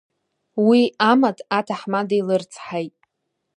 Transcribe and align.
Уи 0.67 0.81
амаҭ 1.11 1.37
аҭаҳмада 1.57 2.15
илырцҳаит. 2.19 2.95